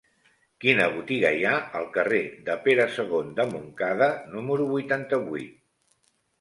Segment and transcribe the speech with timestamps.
[0.63, 1.51] Quina botiga hi ha
[1.81, 5.65] al carrer de Pere II de Montcada número vuitanta-vuit?